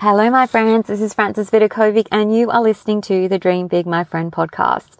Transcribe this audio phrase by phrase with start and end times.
[0.00, 0.86] Hello, my friends.
[0.86, 4.96] This is Francis Vidakovic, and you are listening to the Dream Big, My Friend podcast.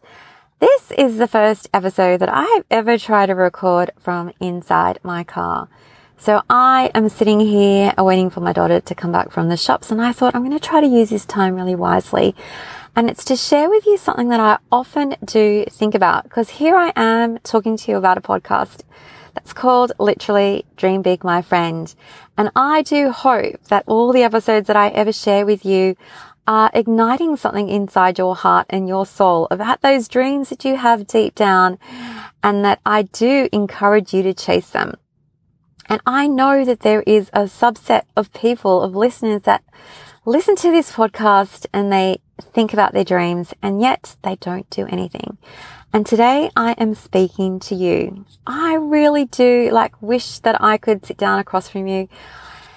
[0.58, 5.22] This is the first episode that I have ever tried to record from inside my
[5.22, 5.68] car.
[6.16, 9.92] So I am sitting here waiting for my daughter to come back from the shops,
[9.92, 12.34] and I thought I'm going to try to use this time really wisely.
[12.96, 16.74] And it's to share with you something that I often do think about because here
[16.74, 18.80] I am talking to you about a podcast
[19.38, 21.94] it's called literally Dream Big, my friend.
[22.36, 25.96] And I do hope that all the episodes that I ever share with you
[26.48, 31.06] are igniting something inside your heart and your soul about those dreams that you have
[31.06, 31.78] deep down
[32.42, 34.94] and that I do encourage you to chase them.
[35.88, 39.62] And I know that there is a subset of people, of listeners that
[40.24, 44.86] listen to this podcast and they think about their dreams and yet they don't do
[44.86, 45.38] anything.
[45.92, 48.26] And today I am speaking to you.
[48.46, 52.08] I really do like wish that I could sit down across from you.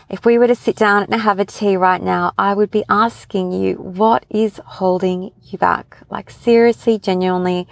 [0.10, 2.84] If we were to sit down and have a tea right now, I would be
[2.90, 5.98] asking you what is holding you back?
[6.10, 7.68] Like seriously, genuinely,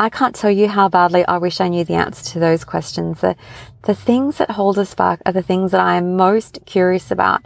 [0.00, 3.20] I can't tell you how badly I wish I knew the answer to those questions.
[3.20, 3.34] The,
[3.82, 7.44] the things that hold us back are the things that I am most curious about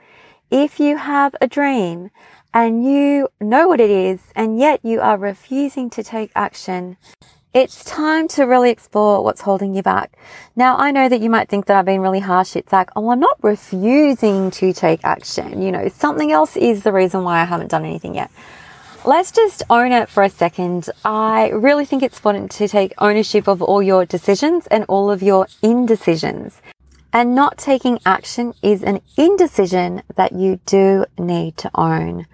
[0.50, 2.10] If you have a dream
[2.52, 6.98] and you know what it is and yet you are refusing to take action,
[7.56, 10.12] it's time to really explore what's holding you back.
[10.56, 12.54] Now, I know that you might think that I've been really harsh.
[12.54, 15.62] It's like, oh, I'm not refusing to take action.
[15.62, 18.30] You know, something else is the reason why I haven't done anything yet
[19.06, 20.90] let's just own it for a second.
[21.04, 25.22] I really think it's important to take ownership of all your decisions and all of
[25.22, 26.60] your indecisions.
[27.12, 32.26] And not taking action is an indecision that you do need to own.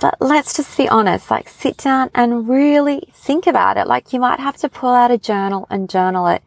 [0.00, 3.86] But let's just be honest, like sit down and really think about it.
[3.86, 6.42] Like you might have to pull out a journal and journal it.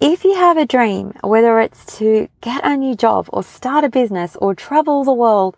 [0.00, 3.90] If you have a dream, whether it's to get a new job or start a
[3.90, 5.54] business or travel the world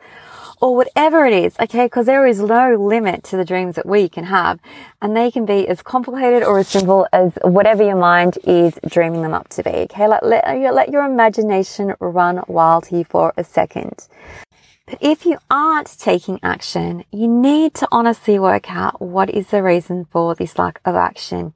[0.60, 1.86] or whatever it is, okay?
[1.86, 4.58] Because there is no limit to the dreams that we can have
[5.00, 9.22] and they can be as complicated or as simple as whatever your mind is dreaming
[9.22, 10.08] them up to be, okay?
[10.08, 14.08] Let, let, let your imagination run wild here for a second.
[14.90, 19.62] But if you aren't taking action, you need to honestly work out what is the
[19.62, 21.54] reason for this lack of action.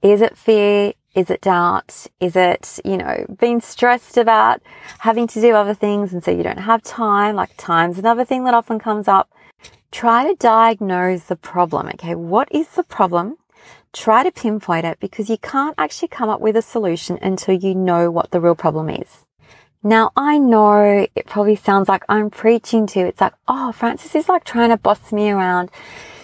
[0.00, 0.92] Is it fear?
[1.12, 2.06] Is it doubt?
[2.20, 4.62] Is it, you know, being stressed about
[5.00, 7.34] having to do other things and so you don't have time?
[7.34, 9.28] Like time's another thing that often comes up.
[9.90, 11.88] Try to diagnose the problem.
[11.94, 12.14] Okay.
[12.14, 13.38] What is the problem?
[13.92, 17.74] Try to pinpoint it because you can't actually come up with a solution until you
[17.74, 19.24] know what the real problem is.
[19.82, 23.00] Now I know it probably sounds like I'm preaching to.
[23.00, 25.70] It's like, oh, Francis is like trying to boss me around.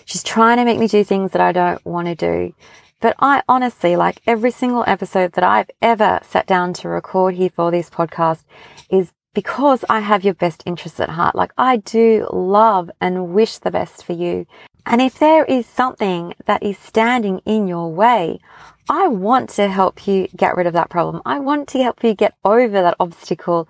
[0.04, 2.54] She's trying to make me do things that I don't want to do.
[3.00, 7.50] But I honestly, like every single episode that I've ever sat down to record here
[7.50, 8.42] for this podcast
[8.90, 11.34] is because I have your best interests at heart.
[11.34, 14.46] Like I do love and wish the best for you.
[14.86, 18.40] And if there is something that is standing in your way,
[18.88, 21.22] I want to help you get rid of that problem.
[21.24, 23.66] I want to help you get over that obstacle.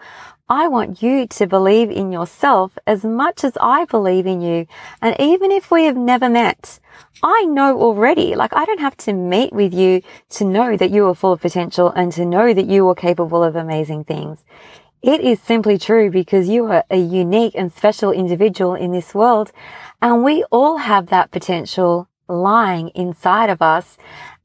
[0.49, 4.67] I want you to believe in yourself as much as I believe in you.
[5.01, 6.81] And even if we have never met,
[7.23, 11.07] I know already, like I don't have to meet with you to know that you
[11.07, 14.45] are full of potential and to know that you are capable of amazing things.
[15.01, 19.53] It is simply true because you are a unique and special individual in this world
[20.03, 23.97] and we all have that potential lying inside of us.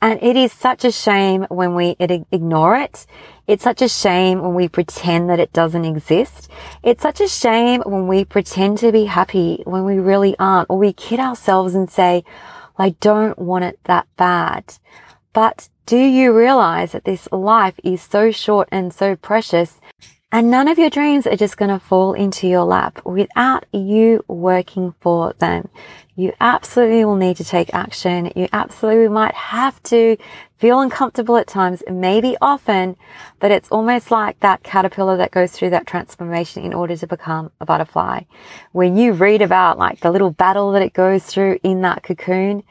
[0.02, 3.06] And it is such a shame when we ignore it.
[3.48, 6.50] It's such a shame when we pretend that it doesn't exist.
[6.84, 10.78] It's such a shame when we pretend to be happy when we really aren't, or
[10.78, 12.24] we kid ourselves and say,
[12.78, 14.76] I don't want it that bad.
[15.34, 19.82] But do you realize that this life is so short and so precious
[20.32, 24.24] and none of your dreams are just going to fall into your lap without you
[24.28, 25.70] working for them.
[26.20, 28.34] You absolutely will need to take action.
[28.36, 30.18] You absolutely might have to
[30.58, 32.98] feel uncomfortable at times, maybe often,
[33.40, 37.52] but it's almost like that caterpillar that goes through that transformation in order to become
[37.62, 38.24] a butterfly.
[38.74, 42.64] When you read about like the little battle that it goes through in that cocoon,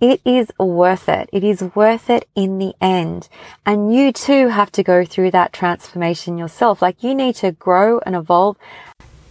[0.00, 1.28] it is worth it.
[1.34, 3.28] It is worth it in the end.
[3.66, 6.80] And you too have to go through that transformation yourself.
[6.80, 8.56] Like you need to grow and evolve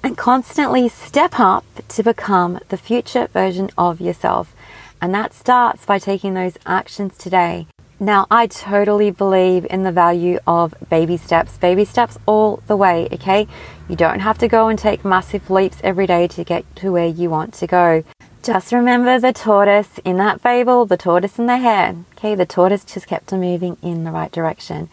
[0.06, 4.56] and constantly step up to become the future version of yourself.
[5.02, 7.66] And that starts by taking those actions today.
[8.00, 13.08] Now, I totally believe in the value of baby steps, baby steps all the way,
[13.14, 13.48] okay?
[13.90, 17.08] You don't have to go and take massive leaps every day to get to where
[17.08, 18.04] you want to go.
[18.44, 21.96] Just remember the tortoise in that fable, the tortoise and the hare.
[22.16, 24.88] Okay, the tortoise just kept on moving in the right direction.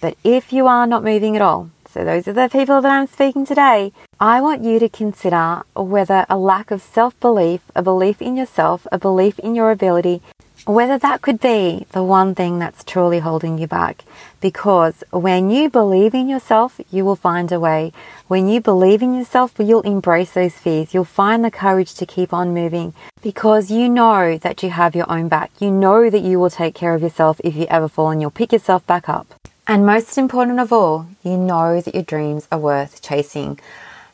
[0.00, 3.06] But if you are not moving at all, so those are the people that I'm
[3.06, 8.22] speaking today, I want you to consider whether a lack of self belief, a belief
[8.22, 10.22] in yourself, a belief in your ability
[10.64, 14.04] whether that could be the one thing that's truly holding you back.
[14.40, 17.92] Because when you believe in yourself, you will find a way.
[18.28, 20.94] When you believe in yourself, you'll embrace those fears.
[20.94, 25.10] You'll find the courage to keep on moving because you know that you have your
[25.10, 25.50] own back.
[25.58, 28.30] You know that you will take care of yourself if you ever fall and you'll
[28.30, 29.41] pick yourself back up.
[29.66, 33.60] And most important of all, you know that your dreams are worth chasing.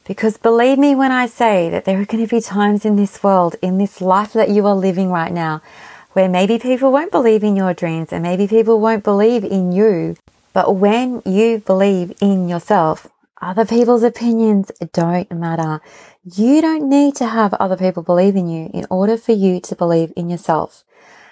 [0.04, 3.22] Because believe me when I say that there are going to be times in this
[3.22, 5.62] world, in this life that you are living right now,
[6.12, 10.16] where maybe people won't believe in your dreams and maybe people won't believe in you.
[10.52, 13.06] But when you believe in yourself,
[13.40, 15.80] other people's opinions don't matter.
[16.24, 19.76] You don't need to have other people believe in you in order for you to
[19.76, 20.84] believe in yourself.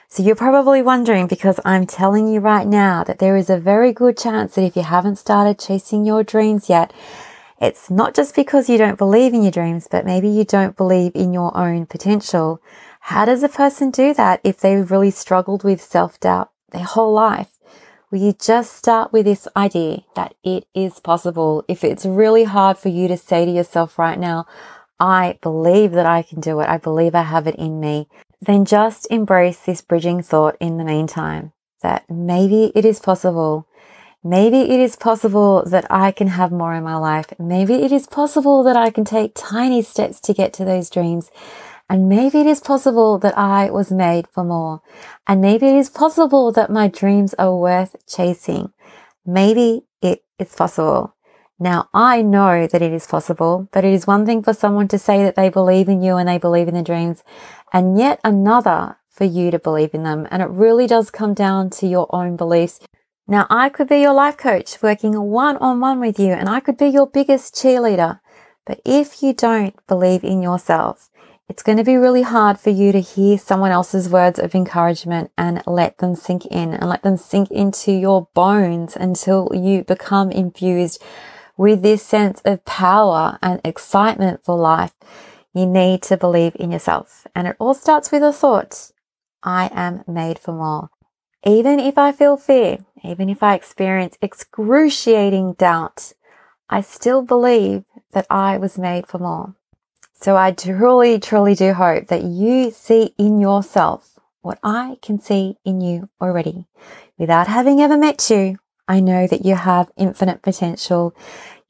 [0.08, 3.92] So you're probably wondering because I'm telling you right now that there is a very
[3.92, 6.92] good chance that if you haven't started chasing your dreams yet,
[7.60, 11.12] it's not just because you don't believe in your dreams, but maybe you don't believe
[11.14, 12.62] in your own potential.
[13.00, 17.12] How does a person do that if they've really struggled with self doubt their whole
[17.12, 17.58] life?
[18.10, 21.64] Well, you just start with this idea that it is possible.
[21.66, 24.46] If it's really hard for you to say to yourself right now,
[24.98, 26.68] I believe that I can do it.
[26.68, 28.08] I believe I have it in me.
[28.40, 31.52] Then just embrace this bridging thought in the meantime
[31.82, 33.66] that maybe it is possible.
[34.24, 37.26] Maybe it is possible that I can have more in my life.
[37.38, 41.30] Maybe it is possible that I can take tiny steps to get to those dreams.
[41.88, 44.82] And maybe it is possible that I was made for more.
[45.26, 48.72] And maybe it is possible that my dreams are worth chasing.
[49.24, 51.15] Maybe it is possible.
[51.58, 54.98] Now I know that it is possible, but it is one thing for someone to
[54.98, 57.24] say that they believe in you and they believe in their dreams
[57.72, 60.28] and yet another for you to believe in them.
[60.30, 62.80] And it really does come down to your own beliefs.
[63.26, 66.60] Now I could be your life coach working one on one with you and I
[66.60, 68.20] could be your biggest cheerleader.
[68.66, 71.08] But if you don't believe in yourself,
[71.48, 75.30] it's going to be really hard for you to hear someone else's words of encouragement
[75.38, 80.30] and let them sink in and let them sink into your bones until you become
[80.30, 81.02] infused
[81.56, 84.94] with this sense of power and excitement for life.
[85.54, 87.26] You need to believe in yourself.
[87.34, 88.90] And it all starts with a thought.
[89.42, 90.90] I am made for more.
[91.44, 96.12] Even if I feel fear, even if I experience excruciating doubt,
[96.68, 99.54] I still believe that I was made for more.
[100.12, 105.56] So I truly, truly do hope that you see in yourself what I can see
[105.64, 106.66] in you already.
[107.18, 108.58] Without having ever met you,
[108.88, 111.14] I know that you have infinite potential.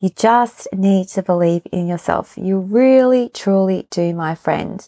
[0.00, 2.36] You just need to believe in yourself.
[2.36, 4.86] You really, truly do, my friend.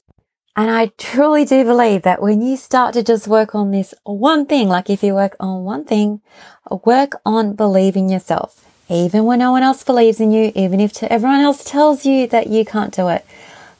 [0.57, 4.45] And I truly do believe that when you start to just work on this one
[4.45, 6.21] thing, like if you work on one thing,
[6.85, 8.65] work on believing yourself.
[8.91, 12.49] Even when no one else believes in you, even if everyone else tells you that
[12.49, 13.25] you can't do it,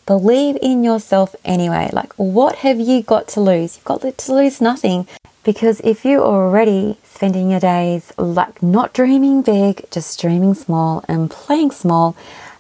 [0.09, 1.91] Believe in yourself anyway.
[1.93, 3.77] Like, what have you got to lose?
[3.77, 5.07] You've got to lose nothing.
[5.45, 11.05] Because if you are already spending your days like not dreaming big, just dreaming small
[11.09, 12.17] and playing small,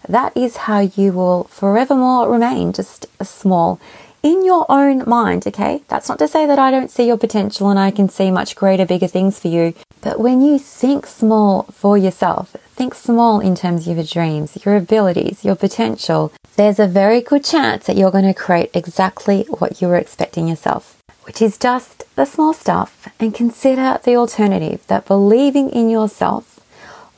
[0.08, 3.80] that is how you will forevermore remain just small
[4.22, 5.82] in your own mind, okay?
[5.88, 8.56] That's not to say that I don't see your potential and I can see much
[8.56, 9.74] greater, bigger things for you.
[10.00, 14.76] But when you think small for yourself, think small in terms of your dreams, your
[14.76, 19.80] abilities, your potential, there's a very good chance that you're going to create exactly what
[19.80, 20.97] you were expecting yourself
[21.28, 26.58] which is just the small stuff, and consider the alternative that believing in yourself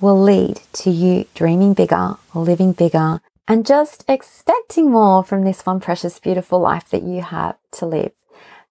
[0.01, 5.79] will lead to you dreaming bigger, living bigger, and just expecting more from this one
[5.79, 8.11] precious, beautiful life that you have to live.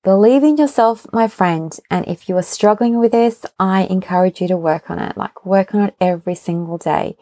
[0.04, 1.78] Believe in yourself, my friend.
[1.90, 5.46] And if you are struggling with this, I encourage you to work on it, like
[5.46, 7.16] work on it every single day.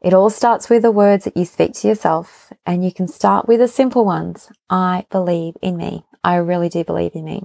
[0.00, 3.46] It all starts with the words that you speak to yourself, and you can start
[3.46, 4.50] with the simple ones.
[4.70, 6.04] I believe in me.
[6.22, 7.44] I really do believe in me.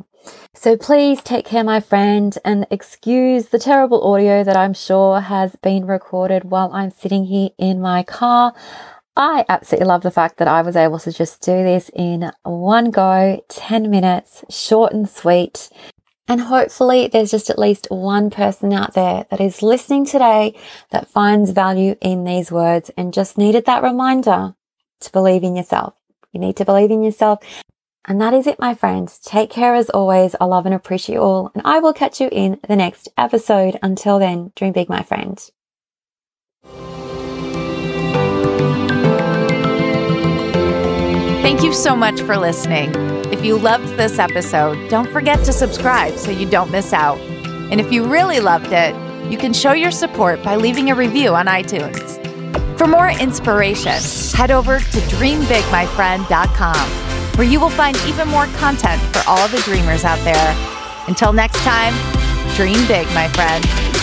[0.54, 5.56] So please take care, my friend, and excuse the terrible audio that I'm sure has
[5.58, 8.54] been recorded while I'm sitting here in my car.
[9.16, 12.90] I absolutely love the fact that I was able to just do this in one
[12.90, 15.70] go, 10 minutes, short and sweet.
[16.28, 20.56] And hopefully there's just at least one person out there that is listening today
[20.90, 24.56] that finds value in these words and just needed that reminder
[25.02, 25.94] to believe in yourself.
[26.32, 27.40] You need to believe in yourself
[28.06, 29.18] and that is it, my friends.
[29.20, 30.36] Take care as always.
[30.42, 31.52] I love and appreciate you all.
[31.54, 33.80] And I will catch you in the next episode.
[33.82, 35.40] Until then, dream big, my friend.
[41.42, 42.92] Thank you so much for listening.
[43.32, 47.20] If you loved this episode, don't forget to subscribe so you don't miss out.
[47.20, 48.96] And if you really loved it,
[49.32, 52.20] you can show your support by leaving a review on iTunes.
[52.78, 53.94] For more inspiration,
[54.38, 57.03] head over to dreambigmyfriend.com
[57.36, 60.56] where you will find even more content for all the dreamers out there.
[61.08, 61.94] Until next time,
[62.56, 64.03] dream big, my friend.